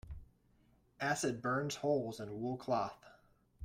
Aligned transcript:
Acid 0.99 1.43
burns 1.43 1.75
holes 1.75 2.19
in 2.19 2.41
wool 2.41 2.57
cloth. 2.57 3.05